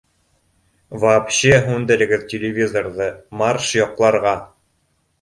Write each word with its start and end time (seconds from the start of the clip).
Вообще 1.03 1.53
һүндерегеҙ 1.67 2.25
телевизорҙы, 2.33 3.13
марш 3.45 3.79
йоҡларға! 3.81 4.37